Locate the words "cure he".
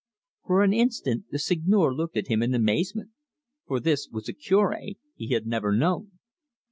4.33-5.27